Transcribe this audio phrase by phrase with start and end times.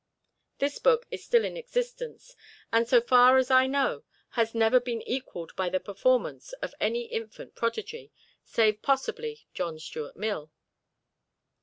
[0.57, 2.35] This book is still in existence
[2.73, 7.03] and so far as I know has never been equaled by the performance of any
[7.03, 8.11] infant prodigy,
[8.43, 10.49] save possibly John Stuart Mill.